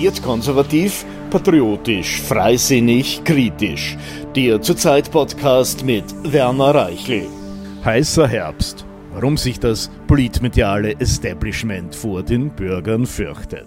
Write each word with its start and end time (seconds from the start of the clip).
Ambitioniert 0.00 0.22
konservativ, 0.22 1.04
patriotisch, 1.28 2.22
freisinnig, 2.22 3.22
kritisch. 3.22 3.98
Der 4.34 4.62
Zurzeit-Podcast 4.62 5.84
mit 5.84 6.04
Werner 6.22 6.74
Reichel. 6.74 7.26
Heißer 7.84 8.26
Herbst. 8.26 8.86
Warum 9.12 9.36
sich 9.36 9.60
das 9.60 9.90
politmediale 10.06 10.98
Establishment 10.98 11.94
vor 11.94 12.22
den 12.22 12.48
Bürgern 12.48 13.04
fürchtet. 13.04 13.66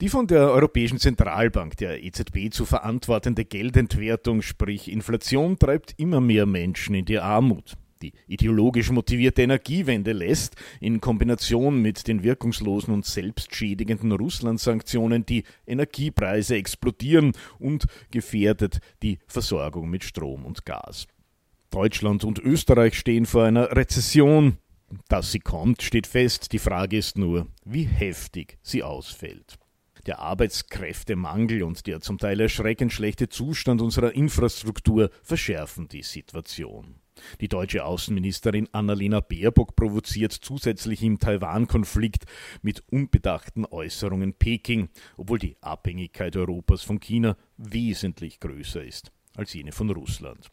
Die 0.00 0.08
von 0.08 0.26
der 0.26 0.50
Europäischen 0.50 0.98
Zentralbank, 0.98 1.76
der 1.76 2.02
EZB, 2.02 2.50
zu 2.50 2.64
verantwortende 2.64 3.44
Geldentwertung, 3.44 4.40
sprich 4.40 4.90
Inflation, 4.90 5.58
treibt 5.58 5.92
immer 5.98 6.22
mehr 6.22 6.46
Menschen 6.46 6.94
in 6.94 7.04
die 7.04 7.18
Armut. 7.18 7.74
Die 8.02 8.12
ideologisch 8.26 8.90
motivierte 8.90 9.42
Energiewende 9.42 10.12
lässt, 10.12 10.56
in 10.80 11.00
Kombination 11.00 11.80
mit 11.80 12.08
den 12.08 12.24
wirkungslosen 12.24 12.92
und 12.92 13.06
selbstschädigenden 13.06 14.10
Russland-Sanktionen, 14.10 15.24
die 15.24 15.44
Energiepreise 15.66 16.56
explodieren 16.56 17.32
und 17.60 17.86
gefährdet 18.10 18.80
die 19.02 19.20
Versorgung 19.28 19.88
mit 19.88 20.02
Strom 20.02 20.44
und 20.44 20.66
Gas. 20.66 21.06
Deutschland 21.70 22.24
und 22.24 22.38
Österreich 22.40 22.98
stehen 22.98 23.24
vor 23.24 23.44
einer 23.44 23.74
Rezession. 23.74 24.58
Dass 25.08 25.32
sie 25.32 25.40
kommt, 25.40 25.80
steht 25.80 26.06
fest. 26.06 26.52
Die 26.52 26.58
Frage 26.58 26.98
ist 26.98 27.16
nur, 27.16 27.46
wie 27.64 27.84
heftig 27.84 28.58
sie 28.62 28.82
ausfällt. 28.82 29.58
Der 30.06 30.18
Arbeitskräftemangel 30.18 31.62
und 31.62 31.86
der 31.86 32.00
zum 32.00 32.18
Teil 32.18 32.40
erschreckend 32.40 32.92
schlechte 32.92 33.28
Zustand 33.28 33.80
unserer 33.80 34.12
Infrastruktur 34.12 35.10
verschärfen 35.22 35.88
die 35.88 36.02
Situation. 36.02 36.96
Die 37.40 37.48
deutsche 37.48 37.84
Außenministerin 37.84 38.68
Annalena 38.72 39.20
Baerbock 39.20 39.76
provoziert 39.76 40.32
zusätzlich 40.32 41.02
im 41.02 41.18
Taiwan-Konflikt 41.18 42.24
mit 42.62 42.82
unbedachten 42.90 43.64
Äußerungen 43.64 44.34
Peking, 44.34 44.88
obwohl 45.16 45.38
die 45.38 45.56
Abhängigkeit 45.60 46.36
Europas 46.36 46.82
von 46.82 46.98
China 46.98 47.36
wesentlich 47.56 48.40
größer 48.40 48.82
ist 48.82 49.12
als 49.36 49.52
jene 49.54 49.72
von 49.72 49.90
Russland. 49.90 50.50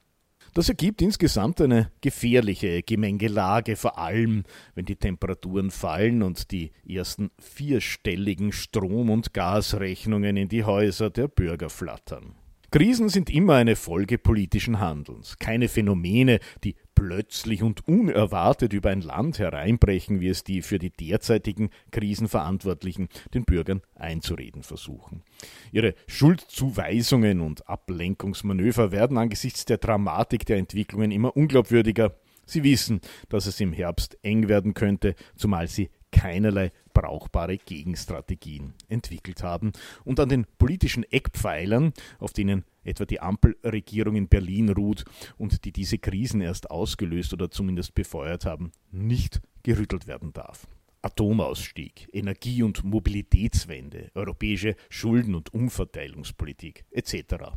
Das 0.53 0.67
ergibt 0.69 1.02
insgesamt 1.02 1.61
eine 1.61 1.92
gefährliche 2.02 2.81
Gemengelage, 2.83 3.75
vor 3.75 3.97
allem 3.97 4.44
wenn 4.75 4.86
die 4.86 4.95
Temperaturen 4.95 5.72
fallen 5.72 6.23
und 6.23 6.52
die 6.52 6.72
ersten 6.88 7.31
vierstelligen 7.39 8.52
Strom- 8.52 9.09
und 9.09 9.33
Gasrechnungen 9.33 10.38
in 10.38 10.50
die 10.50 10.64
Häuser 10.64 11.09
der 11.09 11.27
Bürger 11.27 11.70
flattern. 11.70 12.36
Krisen 12.72 13.09
sind 13.09 13.31
immer 13.31 13.55
eine 13.55 13.75
Folge 13.75 14.20
politischen 14.20 14.80
Handelns, 14.80 15.39
keine 15.39 15.67
Phänomene, 15.67 16.39
die 16.64 16.75
plötzlich 17.00 17.64
und 17.64 17.88
unerwartet 17.88 18.73
über 18.73 18.89
ein 18.89 19.00
Land 19.00 19.39
hereinbrechen, 19.39 20.19
wie 20.19 20.28
es 20.28 20.44
die 20.44 20.61
für 20.61 20.80
die 20.80 20.89
derzeitigen 20.89 21.69
Krisenverantwortlichen 21.92 23.08
den 23.33 23.45
Bürgern 23.45 23.81
einzureden 23.95 24.64
versuchen. 24.64 25.23
Ihre 25.72 25.95
Schuldzuweisungen 26.08 27.39
und 27.39 27.70
Ablenkungsmanöver 27.70 28.92
werden 28.92 29.17
angesichts 29.17 29.64
der 29.64 29.77
Dramatik 29.77 30.45
der 30.45 30.58
Entwicklungen 30.58 31.11
immer 31.11 31.38
unglaubwürdiger. 31.38 32.16
Sie 32.45 32.64
wissen, 32.64 33.00
dass 33.30 33.45
es 33.45 33.61
im 33.61 33.72
Herbst 33.72 34.17
eng 34.22 34.50
werden 34.50 34.73
könnte, 34.73 35.16
zumal 35.38 35.70
sie 35.70 35.89
keinerlei 36.11 36.71
brauchbare 36.93 37.57
Gegenstrategien 37.57 38.73
entwickelt 38.88 39.43
haben 39.43 39.71
und 40.03 40.19
an 40.19 40.29
den 40.29 40.45
politischen 40.57 41.03
Eckpfeilern, 41.03 41.93
auf 42.19 42.33
denen 42.33 42.65
etwa 42.83 43.05
die 43.05 43.19
Ampelregierung 43.19 44.15
in 44.15 44.27
Berlin 44.27 44.69
ruht 44.69 45.05
und 45.37 45.65
die 45.65 45.71
diese 45.71 45.97
Krisen 45.97 46.41
erst 46.41 46.71
ausgelöst 46.71 47.33
oder 47.33 47.52
zumindest 47.52 47.93
befeuert 47.95 48.45
haben, 48.45 48.71
nicht 48.91 49.41
gerüttelt 49.63 50.07
werden 50.07 50.33
darf. 50.33 50.67
Atomausstieg, 51.02 52.09
Energie- 52.11 52.63
und 52.63 52.83
Mobilitätswende, 52.83 54.11
europäische 54.15 54.75
Schulden- 54.89 55.35
und 55.35 55.53
Umverteilungspolitik 55.53 56.83
etc. 56.91 57.53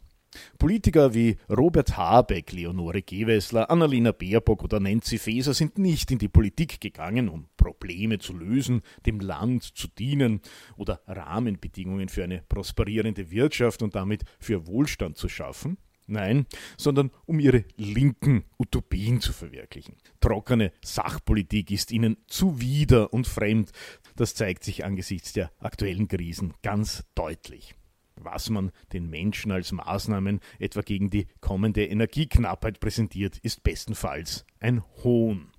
Politiker 0.59 1.15
wie 1.15 1.37
Robert 1.49 1.97
Habeck, 1.97 2.53
Leonore 2.53 3.03
Gewessler, 3.03 3.71
Annalena 3.71 4.13
Baerbock 4.13 4.63
oder 4.65 4.81
Nancy 4.81 5.19
Faeser 5.19 5.55
sind 5.55 5.79
nicht 5.79 6.11
in 6.11 6.19
die 6.19 6.29
Politik 6.29 6.81
gegangen, 6.81 7.29
um 7.29 7.49
Probleme 7.57 8.19
zu 8.19 8.33
lösen, 8.33 8.83
dem 9.07 9.21
Land 9.21 9.63
zu 9.63 9.89
dienen 9.89 10.41
oder 10.77 11.01
Rahmenbedingungen 11.07 12.09
für 12.09 12.25
eine 12.25 12.43
prosperierende 12.49 13.31
Wirtschaft 13.31 13.83
und 13.83 13.95
damit 13.95 14.25
für 14.39 14.67
Wohlstand 14.67 15.17
zu 15.17 15.29
schaffen. 15.29 15.79
Nein, 16.07 16.47
sondern 16.77 17.11
um 17.27 17.39
ihre 17.39 17.65
linken 17.77 18.45
Utopien 18.59 19.21
zu 19.21 19.33
verwirklichen. 19.33 19.97
Trockene 20.21 20.73
Sachpolitik 20.85 21.71
ist 21.71 21.93
ihnen 21.93 22.17
zuwider 22.27 23.13
und 23.13 23.27
fremd. 23.27 23.71
Das 24.17 24.35
zeigt 24.35 24.65
sich 24.65 24.85
angesichts 24.85 25.33
der 25.33 25.53
aktuellen 25.61 26.09
Krisen 26.09 26.55
ganz 26.63 27.05
deutlich 27.15 27.77
was 28.25 28.51
man 28.51 28.71
den 28.93 29.09
Menschen 29.09 29.53
als 29.53 29.73
Maßnahmen 29.73 30.41
etwa 30.59 30.83
gegen 30.83 31.11
die 31.11 31.27
kommende 31.41 31.85
Energieknappheit 31.85 32.81
präsentiert, 32.81 33.39
ist 33.39 33.63
bestenfalls 33.63 34.45
ein 34.61 34.83
Hohn. 35.03 35.53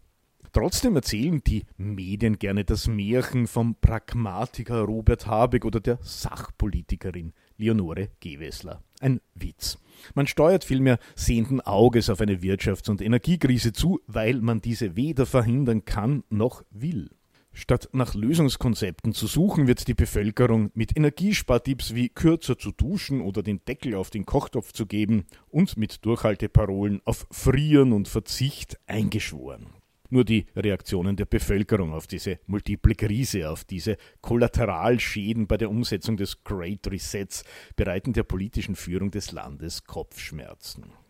Trotzdem 0.54 0.96
erzählen 0.96 1.42
die 1.44 1.66
Medien 1.78 2.38
gerne 2.38 2.64
das 2.64 2.88
Märchen 2.88 3.48
vom 3.48 3.74
Pragmatiker 3.74 4.82
Robert 4.82 5.26
Habeck 5.26 5.66
oder 5.66 5.80
der 5.80 5.98
Sachpolitikerin 6.04 7.34
Leonore 7.58 8.10
Gewessler. 8.20 8.84
Ein 9.00 9.20
Witz. 9.34 9.80
Man 10.14 10.28
steuert 10.28 10.64
vielmehr 10.64 11.00
sehenden 11.16 11.60
Auges 11.60 12.12
auf 12.12 12.22
eine 12.22 12.38
Wirtschafts- 12.38 12.92
und 12.92 13.02
Energiekrise 13.02 13.74
zu, 13.74 14.00
weil 14.06 14.42
man 14.42 14.62
diese 14.62 14.96
weder 14.96 15.26
verhindern 15.26 15.86
kann 15.86 16.24
noch 16.30 16.64
will. 16.70 17.10
Statt 17.56 17.88
nach 17.94 18.16
Lösungskonzepten 18.16 19.14
zu 19.14 19.28
suchen, 19.28 19.68
wird 19.68 19.88
die 19.88 19.94
Bevölkerung 19.94 20.72
mit 20.74 20.98
Energiespartipps 20.98 21.94
wie 21.94 22.10
kürzer 22.10 22.58
zu 22.58 22.72
duschen 22.72 23.22
oder 23.22 23.44
den 23.44 23.64
Deckel 23.64 23.94
auf 23.94 24.10
den 24.10 24.26
Kochtopf 24.26 24.74
zu 24.74 24.88
geben 24.88 25.26
und 25.50 25.78
mit 25.78 26.04
Durchhalteparolen 26.04 27.02
auf 27.06 27.28
Frieren 27.30 27.94
und 27.94 28.08
Verzicht 28.08 28.80
eingeschworen. 28.88 29.68
Nur 30.10 30.26
die 30.26 30.48
Reaktionen 30.56 31.16
der 31.16 31.26
Bevölkerung 31.26 31.94
auf 31.94 32.08
diese 32.08 32.40
multiple 32.48 32.96
Krise, 32.96 33.50
auf 33.50 33.64
diese 33.64 33.98
Kollateralschäden 34.22 35.48
bei 35.48 35.58
der 35.58 35.70
Umsetzung 35.70 36.18
des 36.18 36.44
Great 36.44 36.88
Resets 36.88 37.44
bereiten 37.76 38.14
der 38.14 38.24
politischen 38.24 38.76
Führung 38.76 39.12
des 39.12 39.32
Landes 39.32 39.86
Kopfschmerzen. 39.86 41.03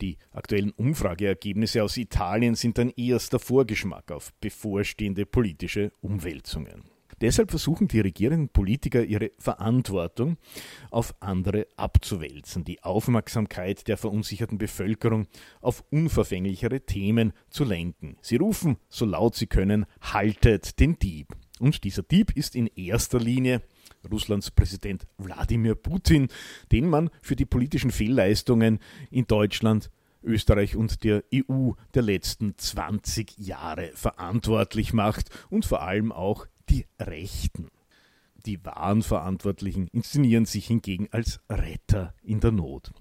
Die 0.00 0.18
aktuellen 0.32 0.72
Umfrageergebnisse 0.72 1.82
aus 1.82 1.96
Italien 1.96 2.54
sind 2.54 2.78
ein 2.78 2.90
erster 2.90 3.38
Vorgeschmack 3.38 4.10
auf 4.12 4.32
bevorstehende 4.40 5.26
politische 5.26 5.92
Umwälzungen. 6.00 6.84
Deshalb 7.20 7.50
versuchen 7.50 7.88
die 7.88 8.00
regierenden 8.00 8.50
Politiker 8.50 9.02
ihre 9.02 9.30
Verantwortung 9.38 10.36
auf 10.90 11.14
andere 11.20 11.66
abzuwälzen, 11.76 12.64
die 12.64 12.82
Aufmerksamkeit 12.82 13.88
der 13.88 13.96
verunsicherten 13.96 14.58
Bevölkerung 14.58 15.26
auf 15.62 15.82
unverfänglichere 15.90 16.82
Themen 16.82 17.32
zu 17.48 17.64
lenken. 17.64 18.16
Sie 18.20 18.36
rufen, 18.36 18.76
so 18.90 19.06
laut 19.06 19.34
sie 19.34 19.46
können, 19.46 19.86
haltet 20.02 20.78
den 20.78 20.98
Dieb. 20.98 21.28
Und 21.58 21.84
dieser 21.84 22.02
Dieb 22.02 22.36
ist 22.36 22.54
in 22.54 22.66
erster 22.66 23.18
Linie 23.18 23.62
Russlands 24.10 24.50
Präsident 24.50 25.06
Wladimir 25.18 25.74
Putin, 25.74 26.28
den 26.72 26.88
man 26.88 27.10
für 27.22 27.36
die 27.36 27.46
politischen 27.46 27.90
Fehlleistungen 27.90 28.78
in 29.10 29.26
Deutschland, 29.26 29.90
Österreich 30.22 30.76
und 30.76 31.04
der 31.04 31.24
EU 31.32 31.72
der 31.94 32.02
letzten 32.02 32.56
20 32.56 33.38
Jahre 33.38 33.90
verantwortlich 33.94 34.92
macht 34.92 35.30
und 35.50 35.64
vor 35.64 35.82
allem 35.82 36.12
auch 36.12 36.46
die 36.68 36.86
Rechten. 37.00 37.68
Die 38.44 38.64
wahren 38.64 39.02
Verantwortlichen 39.02 39.88
inszenieren 39.88 40.46
sich 40.46 40.66
hingegen 40.66 41.08
als 41.10 41.40
Retter 41.48 42.14
in 42.22 42.40
der 42.40 42.52
Not. 42.52 42.92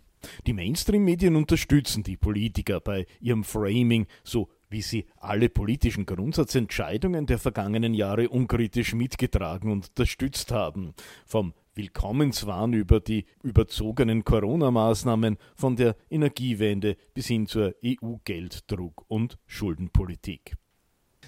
Die 0.47 0.53
Mainstream-Medien 0.53 1.35
unterstützen 1.35 2.03
die 2.03 2.17
Politiker 2.17 2.79
bei 2.79 3.05
ihrem 3.19 3.43
Framing 3.43 4.07
so 4.23 4.49
wie 4.75 4.81
sie 4.81 5.05
alle 5.21 5.47
politischen 5.47 6.05
Grundsatzentscheidungen 6.05 7.27
der 7.27 7.39
vergangenen 7.39 7.93
Jahre 7.93 8.27
unkritisch 8.27 8.93
mitgetragen 8.93 9.71
und 9.71 9.87
unterstützt 9.87 10.51
haben, 10.51 10.93
vom 11.25 11.53
Willkommenswahn 11.75 12.73
über 12.73 12.99
die 12.99 13.23
überzogenen 13.41 14.25
Corona-Maßnahmen, 14.25 15.37
von 15.55 15.77
der 15.77 15.95
Energiewende 16.09 16.97
bis 17.13 17.27
hin 17.27 17.47
zur 17.47 17.73
EU-Gelddruck- 17.85 19.05
und 19.07 19.37
Schuldenpolitik. 19.45 20.57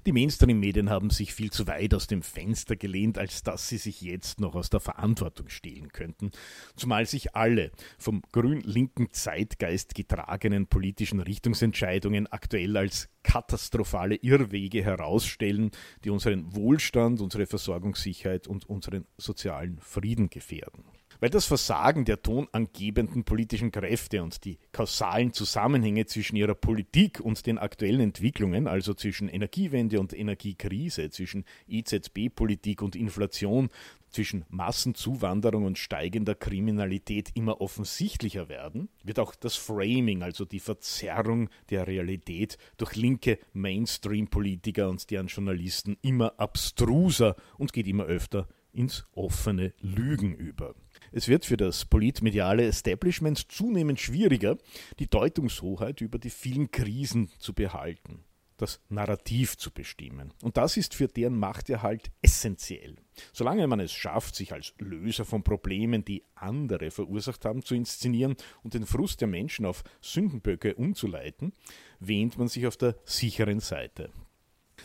Die 0.07 0.13
Mainstream-Medien 0.13 0.89
haben 0.89 1.09
sich 1.09 1.33
viel 1.33 1.51
zu 1.51 1.67
weit 1.67 1.93
aus 1.93 2.07
dem 2.07 2.21
Fenster 2.21 2.77
gelehnt, 2.77 3.17
als 3.17 3.43
dass 3.43 3.67
sie 3.67 3.77
sich 3.77 3.99
jetzt 3.99 4.39
noch 4.39 4.55
aus 4.55 4.69
der 4.69 4.79
Verantwortung 4.79 5.49
stehlen 5.49 5.89
könnten, 5.89 6.31
zumal 6.77 7.05
sich 7.05 7.35
alle 7.35 7.73
vom 7.99 8.21
grün-linken 8.31 9.11
Zeitgeist 9.11 9.95
getragenen 9.95 10.67
politischen 10.67 11.19
Richtungsentscheidungen 11.19 12.25
aktuell 12.27 12.77
als 12.77 13.09
katastrophale 13.21 14.15
Irrwege 14.15 14.81
herausstellen, 14.81 15.71
die 16.05 16.09
unseren 16.09 16.55
Wohlstand, 16.55 17.19
unsere 17.19 17.45
Versorgungssicherheit 17.45 18.47
und 18.47 18.63
unseren 18.69 19.07
sozialen 19.17 19.77
Frieden 19.81 20.29
gefährden. 20.29 20.85
Weil 21.19 21.29
das 21.29 21.45
Versagen 21.45 22.05
der 22.05 22.21
tonangebenden 22.21 23.23
politischen 23.23 23.71
Kräfte 23.71 24.21
und 24.21 24.45
die 24.45 24.59
kausalen 24.71 25.33
Zusammenhänge 25.33 26.05
zwischen 26.05 26.35
ihrer 26.35 26.53
Politik 26.55 27.19
und 27.19 27.45
den 27.45 27.57
aktuellen 27.57 28.01
Entwicklungen, 28.01 28.67
also 28.67 28.93
zwischen 28.93 29.27
Energiewende 29.27 29.99
und 29.99 30.13
Energiekrise, 30.13 31.09
zwischen 31.09 31.45
EZB-Politik 31.67 32.81
und 32.81 32.95
Inflation, 32.95 33.69
zwischen 34.09 34.45
Massenzuwanderung 34.49 35.65
und 35.65 35.77
steigender 35.77 36.35
Kriminalität 36.35 37.31
immer 37.33 37.61
offensichtlicher 37.61 38.49
werden, 38.49 38.89
wird 39.03 39.19
auch 39.19 39.35
das 39.35 39.55
Framing, 39.55 40.23
also 40.23 40.45
die 40.45 40.59
Verzerrung 40.59 41.49
der 41.69 41.87
Realität 41.87 42.57
durch 42.77 42.95
linke 42.95 43.39
Mainstream-Politiker 43.53 44.89
und 44.89 45.09
deren 45.11 45.27
Journalisten 45.27 45.97
immer 46.01 46.39
abstruser 46.39 47.35
und 47.57 47.73
geht 47.73 47.87
immer 47.87 48.05
öfter 48.05 48.47
ins 48.71 49.05
offene 49.13 49.73
Lügen 49.79 50.35
über. 50.35 50.75
Es 51.11 51.27
wird 51.27 51.45
für 51.45 51.57
das 51.57 51.85
politmediale 51.85 52.65
Establishment 52.65 53.51
zunehmend 53.51 53.99
schwieriger, 53.99 54.57
die 54.99 55.09
Deutungshoheit 55.09 56.01
über 56.01 56.19
die 56.19 56.29
vielen 56.29 56.71
Krisen 56.71 57.29
zu 57.39 57.53
behalten, 57.53 58.23
das 58.57 58.81
Narrativ 58.89 59.57
zu 59.57 59.71
bestimmen. 59.71 60.33
Und 60.41 60.57
das 60.57 60.77
ist 60.77 60.95
für 60.95 61.07
deren 61.07 61.37
Machterhalt 61.37 62.11
essentiell. 62.21 62.97
Solange 63.33 63.67
man 63.67 63.79
es 63.79 63.93
schafft, 63.93 64.35
sich 64.35 64.53
als 64.53 64.73
Löser 64.79 65.25
von 65.25 65.43
Problemen, 65.43 66.05
die 66.05 66.23
andere 66.35 66.91
verursacht 66.91 67.45
haben, 67.45 67.63
zu 67.63 67.75
inszenieren 67.75 68.35
und 68.63 68.73
den 68.73 68.85
Frust 68.85 69.21
der 69.21 69.27
Menschen 69.27 69.65
auf 69.65 69.83
Sündenböcke 70.01 70.75
umzuleiten, 70.75 71.53
wähnt 71.99 72.37
man 72.37 72.47
sich 72.47 72.67
auf 72.67 72.77
der 72.77 72.95
sicheren 73.05 73.59
Seite. 73.59 74.11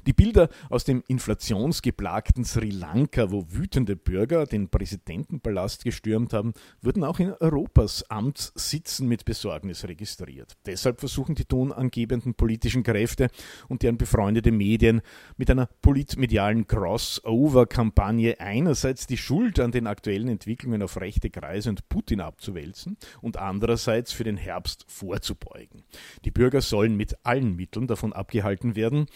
Die 0.05 0.13
Bilder 0.13 0.49
aus 0.69 0.83
dem 0.83 1.05
inflationsgeplagten 1.07 2.45
Sri 2.45 2.71
Lanka, 2.71 3.31
wo 3.31 3.47
wütende 3.51 3.95
Bürger 3.95 4.47
den 4.47 4.69
Präsidentenpalast 4.69 5.85
gestürmt 5.85 6.33
haben, 6.33 6.55
wurden 6.81 7.05
auch 7.05 7.21
in 7.21 7.33
Europas 7.35 8.03
Amtssitzen 8.11 9.07
mit 9.07 9.25
Besorgnis 9.25 9.85
registriert. 9.85 10.57
Deshalb 10.67 10.99
versuchen 10.99 11.37
die 11.37 11.45
tonangebenden 11.45 12.35
politischen 12.35 12.83
Kräfte 12.83 13.29
und 13.69 13.85
deren 13.85 13.97
befreundete 13.97 14.51
Medien 14.51 15.03
mit 15.37 15.49
einer 15.51 15.69
politmedialen 15.83 16.67
Crossover-Kampagne 16.67 18.41
einerseits 18.41 19.07
die 19.07 19.17
Schuld 19.17 19.61
an 19.61 19.71
den 19.71 19.87
aktuellen 19.87 20.29
Entwicklungen 20.29 20.83
auf 20.83 21.01
rechte 21.01 21.31
Kreise 21.31 21.71
und 21.71 21.89
Putin 21.89 22.21
abzuwälzen 22.21 22.97
und 23.21 23.37
andererseits 23.37 24.11
für 24.11 24.25
den 24.25 24.37
Herbst 24.37 24.85
vorzubeugen. 24.89 25.85
Die 26.25 26.33
Bürger 26.33 26.61
sollen 26.61 26.97
mit 26.97 27.25
allen 27.25 27.55
Mitteln 27.55 27.87
davon 27.87 28.13
abgehalten 28.13 28.75
werden, 28.75 29.07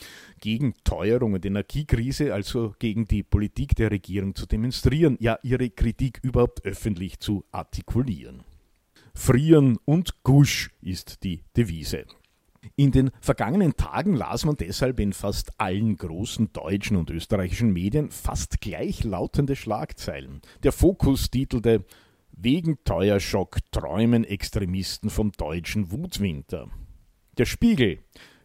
gegen 0.40 0.74
Teuerung 0.84 1.34
und 1.34 1.44
Energiekrise, 1.44 2.32
also 2.32 2.74
gegen 2.78 3.06
die 3.06 3.22
Politik 3.22 3.74
der 3.76 3.90
Regierung 3.90 4.34
zu 4.34 4.46
demonstrieren, 4.46 5.16
ja 5.20 5.38
ihre 5.42 5.70
Kritik 5.70 6.20
überhaupt 6.22 6.64
öffentlich 6.64 7.18
zu 7.18 7.44
artikulieren. 7.52 8.44
Frieren 9.14 9.78
und 9.84 10.22
Gusch 10.22 10.70
ist 10.82 11.22
die 11.24 11.42
Devise. 11.56 12.04
In 12.74 12.90
den 12.90 13.10
vergangenen 13.20 13.76
Tagen 13.76 14.14
las 14.14 14.44
man 14.44 14.56
deshalb 14.56 15.00
in 15.00 15.12
fast 15.12 15.52
allen 15.58 15.96
großen 15.96 16.52
deutschen 16.52 16.96
und 16.96 17.10
österreichischen 17.10 17.72
Medien 17.72 18.10
fast 18.10 18.60
gleichlautende 18.60 19.56
Schlagzeilen. 19.56 20.42
Der 20.62 20.72
Fokus 20.72 21.30
titelte 21.30 21.84
Wegen 22.32 22.78
Teuerschock 22.84 23.58
träumen 23.70 24.24
Extremisten 24.24 25.08
vom 25.08 25.32
deutschen 25.32 25.90
Wutwinter. 25.90 26.68
Der 27.38 27.46
Spiegel 27.46 28.00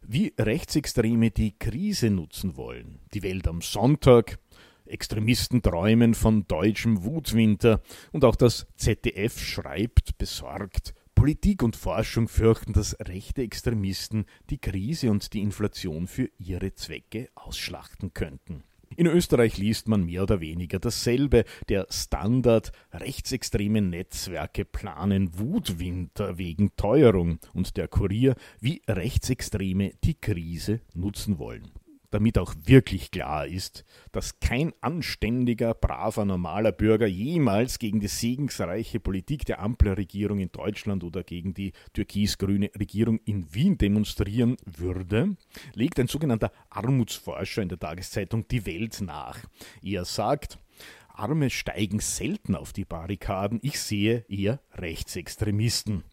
wie 0.05 0.33
Rechtsextreme 0.37 1.31
die 1.31 1.57
Krise 1.57 2.09
nutzen 2.09 2.57
wollen. 2.57 2.99
Die 3.13 3.23
Welt 3.23 3.47
am 3.47 3.61
Sonntag, 3.61 4.39
Extremisten 4.85 5.61
träumen 5.61 6.13
von 6.13 6.47
deutschem 6.47 7.03
Wutwinter 7.03 7.81
und 8.11 8.25
auch 8.25 8.35
das 8.35 8.67
ZDF 8.75 9.39
schreibt 9.39 10.17
besorgt, 10.17 10.93
Politik 11.15 11.61
und 11.61 11.75
Forschung 11.75 12.27
fürchten, 12.27 12.73
dass 12.73 12.97
rechte 12.99 13.43
Extremisten 13.43 14.25
die 14.49 14.57
Krise 14.57 15.11
und 15.11 15.33
die 15.33 15.41
Inflation 15.41 16.07
für 16.07 16.29
ihre 16.39 16.73
Zwecke 16.73 17.29
ausschlachten 17.35 18.13
könnten. 18.13 18.63
In 18.95 19.07
Österreich 19.07 19.57
liest 19.57 19.87
man 19.87 20.05
mehr 20.05 20.23
oder 20.23 20.41
weniger 20.41 20.79
dasselbe. 20.79 21.45
Der 21.69 21.87
Standard 21.89 22.71
rechtsextreme 22.91 23.81
Netzwerke 23.81 24.65
planen 24.65 25.37
Wutwinter 25.39 26.37
wegen 26.37 26.75
Teuerung 26.75 27.39
und 27.53 27.77
der 27.77 27.87
Kurier, 27.87 28.35
wie 28.59 28.81
Rechtsextreme 28.87 29.93
die 30.03 30.15
Krise 30.15 30.81
nutzen 30.93 31.39
wollen 31.39 31.71
damit 32.11 32.37
auch 32.37 32.53
wirklich 32.63 33.09
klar 33.09 33.47
ist, 33.47 33.83
dass 34.11 34.39
kein 34.39 34.73
anständiger, 34.81 35.73
braver, 35.73 36.25
normaler 36.25 36.71
Bürger 36.71 37.07
jemals 37.07 37.79
gegen 37.79 37.99
die 37.99 38.07
segensreiche 38.07 38.99
Politik 38.99 39.45
der 39.45 39.61
Ampelregierung 39.61 40.39
in 40.39 40.51
Deutschland 40.51 41.03
oder 41.03 41.23
gegen 41.23 41.53
die 41.53 41.71
türkis-grüne 41.93 42.69
Regierung 42.77 43.19
in 43.25 43.53
Wien 43.53 43.77
demonstrieren 43.77 44.57
würde, 44.65 45.35
legt 45.73 45.99
ein 45.99 46.07
sogenannter 46.07 46.51
Armutsforscher 46.69 47.61
in 47.61 47.69
der 47.69 47.79
Tageszeitung 47.79 48.47
Die 48.47 48.65
Welt 48.65 49.01
nach. 49.01 49.39
Er 49.81 50.05
sagt, 50.05 50.59
Arme 51.07 51.49
steigen 51.49 51.99
selten 51.99 52.55
auf 52.55 52.73
die 52.73 52.85
Barrikaden, 52.85 53.59
ich 53.61 53.79
sehe 53.79 54.25
eher 54.27 54.59
Rechtsextremisten. 54.73 56.03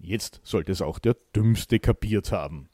Jetzt 0.00 0.40
sollte 0.42 0.72
es 0.72 0.82
auch 0.82 0.98
der 0.98 1.16
Dümmste 1.34 1.78
kapiert 1.78 2.32
haben. 2.32 2.68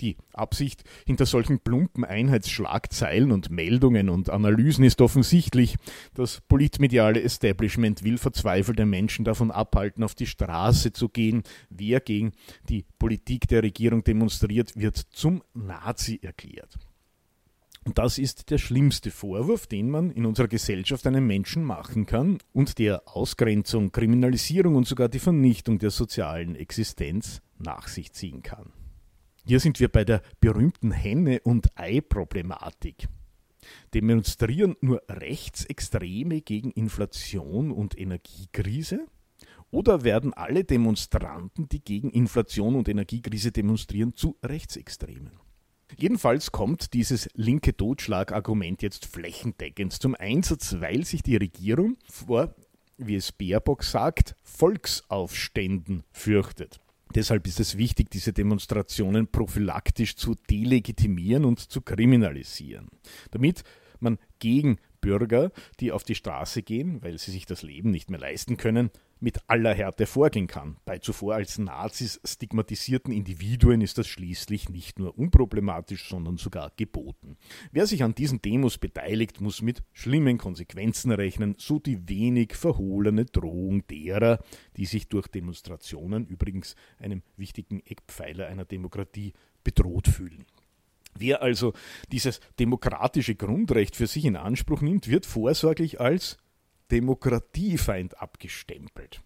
Die 0.00 0.16
Absicht 0.34 0.84
hinter 1.06 1.24
solchen 1.24 1.60
plumpen 1.60 2.04
Einheitsschlagzeilen 2.04 3.32
und 3.32 3.50
Meldungen 3.50 4.10
und 4.10 4.28
Analysen 4.28 4.84
ist 4.84 5.00
offensichtlich. 5.00 5.76
Das 6.12 6.42
politmediale 6.48 7.22
Establishment 7.22 8.04
will 8.04 8.18
verzweifelte 8.18 8.84
Menschen 8.84 9.24
davon 9.24 9.50
abhalten, 9.50 10.04
auf 10.04 10.14
die 10.14 10.26
Straße 10.26 10.92
zu 10.92 11.08
gehen. 11.08 11.44
Wer 11.70 12.00
gegen 12.00 12.32
die 12.68 12.84
Politik 12.98 13.48
der 13.48 13.62
Regierung 13.62 14.04
demonstriert, 14.04 14.76
wird 14.76 14.96
zum 14.96 15.42
Nazi 15.54 16.20
erklärt. 16.22 16.78
Und 17.86 17.98
das 17.98 18.18
ist 18.18 18.50
der 18.50 18.58
schlimmste 18.58 19.12
Vorwurf, 19.12 19.68
den 19.68 19.88
man 19.88 20.10
in 20.10 20.26
unserer 20.26 20.48
Gesellschaft 20.48 21.06
einem 21.06 21.26
Menschen 21.26 21.62
machen 21.62 22.04
kann 22.04 22.38
und 22.52 22.78
der 22.78 23.02
Ausgrenzung, 23.06 23.92
Kriminalisierung 23.92 24.74
und 24.74 24.88
sogar 24.88 25.08
die 25.08 25.20
Vernichtung 25.20 25.78
der 25.78 25.90
sozialen 25.90 26.56
Existenz 26.56 27.40
nach 27.58 27.86
sich 27.86 28.12
ziehen 28.12 28.42
kann. 28.42 28.72
Hier 29.48 29.60
sind 29.60 29.78
wir 29.78 29.86
bei 29.86 30.04
der 30.04 30.22
berühmten 30.40 30.90
Henne- 30.90 31.40
und 31.44 31.68
Ei-Problematik. 31.78 33.06
Demonstrieren 33.94 34.74
nur 34.80 35.04
Rechtsextreme 35.08 36.40
gegen 36.40 36.72
Inflation 36.72 37.70
und 37.70 37.96
Energiekrise? 37.96 39.06
Oder 39.70 40.02
werden 40.02 40.34
alle 40.34 40.64
Demonstranten, 40.64 41.68
die 41.68 41.78
gegen 41.78 42.10
Inflation 42.10 42.74
und 42.74 42.88
Energiekrise 42.88 43.52
demonstrieren, 43.52 44.16
zu 44.16 44.36
Rechtsextremen? 44.44 45.38
Jedenfalls 45.96 46.50
kommt 46.50 46.92
dieses 46.92 47.28
linke 47.34 47.76
Totschlagargument 47.76 48.82
jetzt 48.82 49.06
flächendeckend 49.06 49.92
zum 49.92 50.16
Einsatz, 50.16 50.74
weil 50.80 51.04
sich 51.04 51.22
die 51.22 51.36
Regierung 51.36 51.96
vor, 52.10 52.52
wie 52.96 53.14
es 53.14 53.30
Baerbock 53.30 53.84
sagt, 53.84 54.34
Volksaufständen 54.42 56.02
fürchtet. 56.10 56.80
Deshalb 57.14 57.46
ist 57.46 57.60
es 57.60 57.78
wichtig, 57.78 58.10
diese 58.10 58.32
Demonstrationen 58.32 59.28
prophylaktisch 59.28 60.16
zu 60.16 60.34
delegitimieren 60.50 61.44
und 61.44 61.60
zu 61.60 61.80
kriminalisieren, 61.80 62.88
damit 63.30 63.62
man 64.00 64.18
gegen 64.38 64.78
Bürger, 65.06 65.52
die 65.78 65.92
auf 65.92 66.02
die 66.02 66.16
Straße 66.16 66.64
gehen, 66.64 67.00
weil 67.00 67.16
sie 67.18 67.30
sich 67.30 67.46
das 67.46 67.62
Leben 67.62 67.92
nicht 67.92 68.10
mehr 68.10 68.18
leisten 68.18 68.56
können, 68.56 68.90
mit 69.20 69.38
aller 69.46 69.72
Härte 69.72 70.04
vorgehen 70.04 70.48
kann. 70.48 70.78
Bei 70.84 70.98
zuvor 70.98 71.36
als 71.36 71.58
Nazis 71.58 72.20
stigmatisierten 72.24 73.12
Individuen 73.12 73.82
ist 73.82 73.98
das 73.98 74.08
schließlich 74.08 74.68
nicht 74.68 74.98
nur 74.98 75.16
unproblematisch, 75.16 76.08
sondern 76.08 76.38
sogar 76.38 76.72
geboten. 76.76 77.36
Wer 77.70 77.86
sich 77.86 78.02
an 78.02 78.16
diesen 78.16 78.42
Demos 78.42 78.78
beteiligt, 78.78 79.40
muss 79.40 79.62
mit 79.62 79.84
schlimmen 79.92 80.38
Konsequenzen 80.38 81.12
rechnen, 81.12 81.54
so 81.56 81.78
die 81.78 82.08
wenig 82.08 82.54
verhohlene 82.54 83.26
Drohung 83.26 83.86
derer, 83.86 84.40
die 84.76 84.86
sich 84.86 85.06
durch 85.06 85.28
Demonstrationen, 85.28 86.26
übrigens 86.26 86.74
einem 86.98 87.22
wichtigen 87.36 87.80
Eckpfeiler 87.86 88.48
einer 88.48 88.64
Demokratie, 88.64 89.34
bedroht 89.62 90.08
fühlen. 90.08 90.46
Wer 91.18 91.42
also 91.42 91.72
dieses 92.12 92.40
demokratische 92.58 93.34
Grundrecht 93.34 93.96
für 93.96 94.06
sich 94.06 94.24
in 94.24 94.36
Anspruch 94.36 94.80
nimmt, 94.80 95.08
wird 95.08 95.26
vorsorglich 95.26 96.00
als 96.00 96.36
Demokratiefeind 96.90 98.20
abgestempelt. 98.20 99.22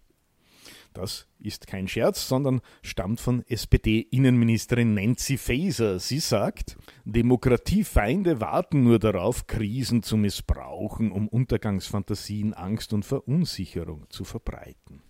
Das 0.93 1.27
ist 1.39 1.67
kein 1.67 1.87
Scherz, 1.87 2.27
sondern 2.27 2.61
stammt 2.81 3.21
von 3.21 3.45
SPD-Innenministerin 3.47 4.93
Nancy 4.93 5.37
Faeser. 5.37 5.99
Sie 5.99 6.19
sagt, 6.19 6.77
Demokratiefeinde 7.05 8.41
warten 8.41 8.83
nur 8.83 8.99
darauf, 8.99 9.47
Krisen 9.47 10.03
zu 10.03 10.17
missbrauchen, 10.17 11.11
um 11.11 11.29
Untergangsfantasien, 11.29 12.53
Angst 12.53 12.91
und 12.91 13.05
Verunsicherung 13.05 14.09
zu 14.09 14.25
verbreiten. 14.25 15.01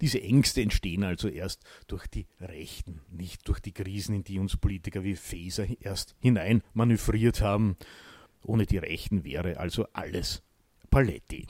Diese 0.00 0.22
Ängste 0.22 0.62
entstehen 0.62 1.02
also 1.02 1.28
erst 1.28 1.64
durch 1.86 2.06
die 2.06 2.26
Rechten, 2.40 3.00
nicht 3.10 3.46
durch 3.48 3.60
die 3.60 3.72
Krisen, 3.72 4.14
in 4.14 4.24
die 4.24 4.38
uns 4.38 4.56
Politiker 4.56 5.02
wie 5.02 5.16
Faeser 5.16 5.66
erst 5.80 6.14
hinein 6.20 6.62
manövriert 6.72 7.40
haben. 7.40 7.76
Ohne 8.44 8.66
die 8.66 8.78
Rechten 8.78 9.24
wäre 9.24 9.58
also 9.58 9.86
alles 9.92 10.42
Paletti. 10.90 11.46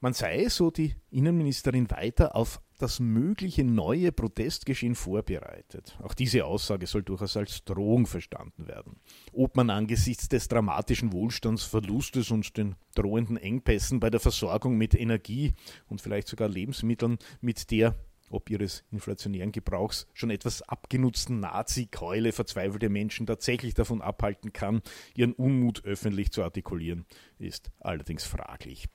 Man 0.00 0.12
sei, 0.12 0.48
so 0.48 0.70
die 0.70 0.94
Innenministerin 1.10 1.90
weiter, 1.90 2.36
auf 2.36 2.60
das 2.82 3.00
mögliche 3.00 3.64
neue 3.64 4.12
Protestgeschehen 4.12 4.94
vorbereitet. 4.94 5.98
Auch 6.02 6.14
diese 6.14 6.44
Aussage 6.44 6.86
soll 6.86 7.02
durchaus 7.02 7.36
als 7.36 7.64
Drohung 7.64 8.06
verstanden 8.06 8.68
werden. 8.68 9.00
Ob 9.32 9.56
man 9.56 9.70
angesichts 9.70 10.28
des 10.28 10.48
dramatischen 10.48 11.12
Wohlstandsverlustes 11.12 12.30
und 12.30 12.56
den 12.56 12.76
drohenden 12.94 13.36
Engpässen 13.36 14.00
bei 14.00 14.10
der 14.10 14.20
Versorgung 14.20 14.76
mit 14.76 14.94
Energie 14.94 15.52
und 15.88 16.00
vielleicht 16.00 16.28
sogar 16.28 16.48
Lebensmitteln 16.48 17.18
mit 17.40 17.70
der 17.70 17.94
ob 18.30 18.48
ihres 18.48 18.84
inflationären 18.92 19.52
Gebrauchs 19.52 20.06
schon 20.14 20.30
etwas 20.30 20.62
abgenutzten 20.62 21.40
Nazi-Keule 21.40 22.32
verzweifelte 22.32 22.88
Menschen 22.88 23.26
tatsächlich 23.26 23.74
davon 23.74 24.00
abhalten 24.00 24.52
kann, 24.52 24.82
ihren 25.16 25.32
Unmut 25.32 25.84
öffentlich 25.84 26.30
zu 26.30 26.44
artikulieren, 26.44 27.06
ist 27.38 27.72
allerdings 27.80 28.24
fraglich. 28.24 28.88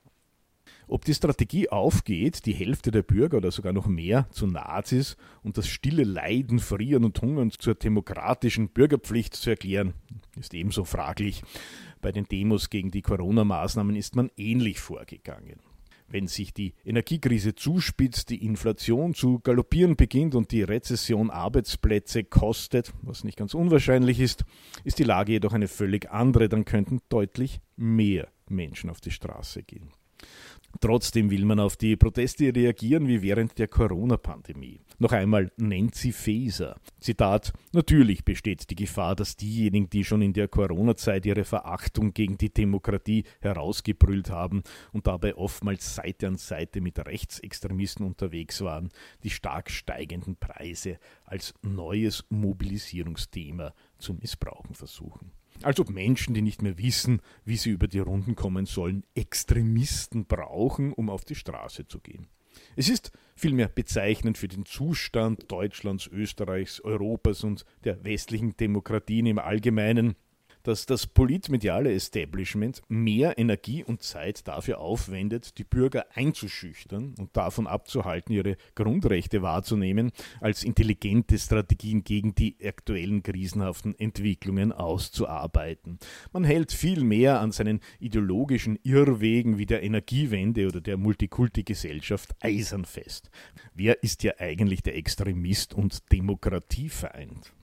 Ob 0.87 1.03
die 1.05 1.13
Strategie 1.13 1.69
aufgeht, 1.69 2.45
die 2.45 2.53
Hälfte 2.53 2.91
der 2.91 3.01
Bürger 3.01 3.37
oder 3.37 3.51
sogar 3.51 3.73
noch 3.73 3.87
mehr 3.87 4.27
zu 4.31 4.45
Nazis 4.45 5.17
und 5.43 5.57
das 5.57 5.67
stille 5.67 6.03
Leiden, 6.03 6.59
Frieren 6.59 7.05
und 7.05 7.19
Hungern 7.21 7.51
zur 7.51 7.75
demokratischen 7.75 8.69
Bürgerpflicht 8.69 9.35
zu 9.35 9.49
erklären, 9.49 9.93
ist 10.39 10.53
ebenso 10.53 10.83
fraglich. 10.83 11.43
Bei 12.01 12.11
den 12.11 12.25
Demos 12.25 12.69
gegen 12.69 12.91
die 12.91 13.01
Corona-Maßnahmen 13.01 13.95
ist 13.95 14.15
man 14.15 14.29
ähnlich 14.37 14.79
vorgegangen. 14.79 15.59
Wenn 16.07 16.27
sich 16.27 16.53
die 16.53 16.75
Energiekrise 16.85 17.55
zuspitzt, 17.55 18.29
die 18.29 18.45
Inflation 18.45 19.15
zu 19.15 19.39
galoppieren 19.39 19.95
beginnt 19.95 20.35
und 20.35 20.51
die 20.51 20.61
Rezession 20.61 21.31
Arbeitsplätze 21.31 22.23
kostet, 22.23 22.93
was 23.01 23.23
nicht 23.23 23.37
ganz 23.37 23.55
unwahrscheinlich 23.55 24.19
ist, 24.19 24.45
ist 24.83 24.99
die 24.99 25.03
Lage 25.03 25.31
jedoch 25.31 25.53
eine 25.53 25.67
völlig 25.67 26.11
andere, 26.11 26.47
dann 26.47 26.63
könnten 26.63 27.01
deutlich 27.09 27.59
mehr 27.75 28.27
Menschen 28.47 28.91
auf 28.91 29.01
die 29.01 29.09
Straße 29.09 29.63
gehen. 29.63 29.89
Trotzdem 30.81 31.31
will 31.31 31.45
man 31.45 31.59
auf 31.59 31.77
die 31.77 31.95
Proteste 31.95 32.53
reagieren 32.53 33.07
wie 33.07 33.21
während 33.21 33.57
der 33.57 33.67
Corona-Pandemie. 33.67 34.81
Noch 34.99 35.11
einmal 35.11 35.51
Nancy 35.57 36.11
Faeser. 36.11 36.77
Zitat: 36.99 37.53
Natürlich 37.73 38.23
besteht 38.23 38.69
die 38.69 38.75
Gefahr, 38.75 39.15
dass 39.15 39.35
diejenigen, 39.35 39.89
die 39.89 40.03
schon 40.03 40.21
in 40.21 40.33
der 40.33 40.47
Corona-Zeit 40.47 41.25
ihre 41.25 41.43
Verachtung 41.43 42.13
gegen 42.13 42.37
die 42.37 42.53
Demokratie 42.53 43.23
herausgebrüllt 43.41 44.29
haben 44.29 44.63
und 44.93 45.07
dabei 45.07 45.35
oftmals 45.35 45.95
Seite 45.95 46.27
an 46.27 46.37
Seite 46.37 46.81
mit 46.81 46.99
Rechtsextremisten 46.99 48.05
unterwegs 48.05 48.61
waren, 48.61 48.89
die 49.23 49.29
stark 49.29 49.69
steigenden 49.69 50.37
Preise 50.37 50.99
als 51.25 51.53
neues 51.61 52.25
Mobilisierungsthema 52.29 53.73
zu 53.97 54.13
missbrauchen 54.13 54.75
versuchen. 54.75 55.31
Als 55.61 55.79
ob 55.79 55.89
Menschen, 55.89 56.33
die 56.33 56.41
nicht 56.41 56.61
mehr 56.61 56.77
wissen, 56.77 57.21
wie 57.45 57.57
sie 57.57 57.71
über 57.71 57.87
die 57.87 57.99
Runden 57.99 58.35
kommen 58.35 58.65
sollen, 58.65 59.03
Extremisten 59.15 60.25
brauchen, 60.25 60.93
um 60.93 61.09
auf 61.09 61.25
die 61.25 61.35
Straße 61.35 61.87
zu 61.87 61.99
gehen. 61.99 62.27
Es 62.75 62.89
ist 62.89 63.11
vielmehr 63.35 63.67
bezeichnend 63.67 64.37
für 64.37 64.47
den 64.47 64.65
Zustand 64.65 65.51
Deutschlands, 65.51 66.07
Österreichs, 66.07 66.81
Europas 66.81 67.43
und 67.43 67.65
der 67.83 68.03
westlichen 68.03 68.55
Demokratien 68.57 69.25
im 69.25 69.39
Allgemeinen, 69.39 70.15
dass 70.65 70.87
das 70.87 71.05
politmediale 71.05 71.93
Establishment 71.93 72.81
mehr 72.87 73.37
Energie 73.37 73.83
und 73.83 74.01
Zeit 74.01 74.47
dafür 74.47 74.79
aufwendet, 74.79 75.57
die 75.59 75.63
Bürger 75.63 76.05
einzuschüchtern 76.15 77.13
und 77.19 77.37
davon 77.37 77.67
abzuhalten, 77.67 78.33
ihre 78.33 78.57
Grundrechte 78.73 79.43
wahrzunehmen, 79.43 80.11
als 80.41 80.63
intelligente 80.63 81.37
Strategien 81.37 82.03
gegen 82.03 82.33
die 82.33 82.57
aktuellen 82.63 83.21
krisenhaften 83.21 83.97
Entwicklungen 83.99 84.71
auszuarbeiten. 84.71 85.99
Man 86.33 86.43
hält 86.43 86.71
viel 86.71 87.03
mehr 87.03 87.39
an 87.39 87.51
seinen 87.51 87.79
ideologischen 87.99 88.79
Irrwegen 88.81 89.59
wie 89.59 89.67
der 89.67 89.83
Energiewende 89.83 90.65
oder 90.67 90.81
der 90.81 90.97
Multikulti-Gesellschaft 90.97 92.35
eisern 92.39 92.85
fest. 92.85 93.29
Wer 93.75 94.01
ist 94.01 94.23
ja 94.23 94.33
eigentlich 94.39 94.81
der 94.81 94.95
Extremist 94.95 95.75
und 95.75 96.11
Demokratiefeind? 96.11 97.53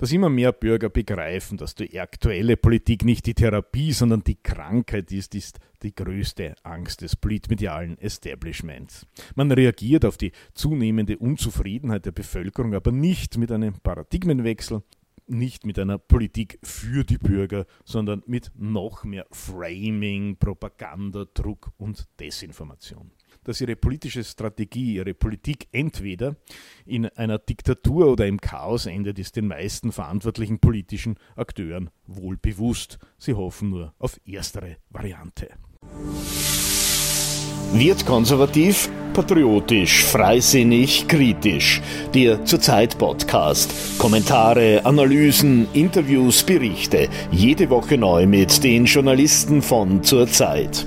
Dass 0.00 0.12
immer 0.12 0.30
mehr 0.30 0.52
Bürger 0.52 0.88
begreifen, 0.88 1.58
dass 1.58 1.74
die 1.74 2.00
aktuelle 2.00 2.56
Politik 2.56 3.04
nicht 3.04 3.26
die 3.26 3.34
Therapie, 3.34 3.92
sondern 3.92 4.24
die 4.24 4.42
Krankheit 4.42 5.12
ist, 5.12 5.34
ist 5.34 5.58
die 5.82 5.94
größte 5.94 6.54
Angst 6.62 7.02
des 7.02 7.16
politmedialen 7.16 7.98
Establishments. 7.98 9.06
Man 9.34 9.52
reagiert 9.52 10.06
auf 10.06 10.16
die 10.16 10.32
zunehmende 10.54 11.18
Unzufriedenheit 11.18 12.06
der 12.06 12.12
Bevölkerung, 12.12 12.72
aber 12.74 12.92
nicht 12.92 13.36
mit 13.36 13.52
einem 13.52 13.74
Paradigmenwechsel, 13.74 14.82
nicht 15.26 15.66
mit 15.66 15.78
einer 15.78 15.98
Politik 15.98 16.58
für 16.62 17.04
die 17.04 17.18
Bürger, 17.18 17.66
sondern 17.84 18.22
mit 18.26 18.52
noch 18.56 19.04
mehr 19.04 19.26
Framing, 19.30 20.38
Propaganda, 20.38 21.26
Druck 21.34 21.72
und 21.76 22.08
Desinformation 22.18 23.10
dass 23.44 23.60
ihre 23.60 23.76
politische 23.76 24.24
Strategie, 24.24 24.94
ihre 24.96 25.14
Politik 25.14 25.68
entweder 25.72 26.36
in 26.84 27.06
einer 27.06 27.38
Diktatur 27.38 28.08
oder 28.08 28.26
im 28.26 28.40
Chaos 28.40 28.86
endet, 28.86 29.18
ist 29.18 29.36
den 29.36 29.46
meisten 29.46 29.92
verantwortlichen 29.92 30.58
politischen 30.58 31.16
Akteuren 31.36 31.90
wohl 32.06 32.36
bewusst. 32.36 32.98
Sie 33.18 33.34
hoffen 33.34 33.70
nur 33.70 33.94
auf 33.98 34.20
erstere 34.24 34.76
Variante. 34.90 35.48
Wird 37.72 38.04
konservativ, 38.04 38.90
patriotisch, 39.12 40.02
freisinnig, 40.04 41.06
kritisch. 41.06 41.80
Der 42.12 42.44
Zurzeit 42.44 42.98
Podcast. 42.98 43.72
Kommentare, 43.96 44.84
Analysen, 44.84 45.68
Interviews, 45.72 46.42
Berichte. 46.42 47.08
Jede 47.30 47.70
Woche 47.70 47.96
neu 47.96 48.26
mit 48.26 48.64
den 48.64 48.86
Journalisten 48.86 49.62
von 49.62 50.02
Zurzeit. 50.02 50.84